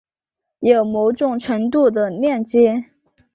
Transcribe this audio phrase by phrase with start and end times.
[0.61, 2.85] 有某种程度的链接